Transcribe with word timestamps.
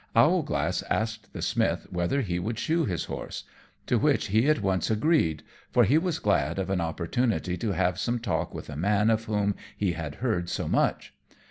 Owlglass 0.15 0.81
asked 0.89 1.31
the 1.31 1.43
Smith 1.43 1.85
whether 1.91 2.21
he 2.21 2.39
would 2.39 2.57
shoe 2.57 2.85
his 2.85 3.03
horse; 3.03 3.43
to 3.85 3.99
which 3.99 4.29
he 4.29 4.49
at 4.49 4.63
once 4.63 4.89
agreed, 4.89 5.43
for 5.69 5.83
he 5.83 5.99
was 5.99 6.17
glad 6.17 6.57
of 6.57 6.71
an 6.71 6.81
opportunity 6.81 7.55
to 7.57 7.73
have 7.73 7.99
some 7.99 8.17
talk 8.17 8.51
with 8.51 8.67
a 8.67 8.75
man 8.75 9.11
of 9.11 9.25
whom 9.25 9.53
he 9.77 9.91
had 9.91 10.15
heard 10.15 10.49
so 10.49 10.67
much. 10.67 11.13